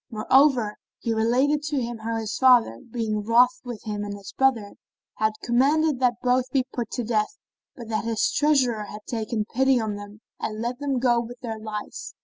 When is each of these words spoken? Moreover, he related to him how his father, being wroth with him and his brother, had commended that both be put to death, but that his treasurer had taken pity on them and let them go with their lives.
Moreover, 0.09 0.77
he 0.97 1.13
related 1.13 1.61
to 1.65 1.79
him 1.79 1.99
how 1.99 2.15
his 2.15 2.35
father, 2.35 2.79
being 2.89 3.21
wroth 3.21 3.59
with 3.63 3.83
him 3.83 4.03
and 4.03 4.15
his 4.17 4.33
brother, 4.33 4.71
had 5.17 5.33
commended 5.43 5.99
that 5.99 6.15
both 6.23 6.49
be 6.51 6.65
put 6.73 6.89
to 6.93 7.03
death, 7.03 7.37
but 7.75 7.87
that 7.89 8.05
his 8.05 8.31
treasurer 8.31 8.85
had 8.85 9.03
taken 9.05 9.45
pity 9.45 9.79
on 9.79 9.97
them 9.97 10.21
and 10.39 10.59
let 10.59 10.79
them 10.79 10.97
go 10.97 11.19
with 11.19 11.39
their 11.41 11.59
lives. 11.59 12.15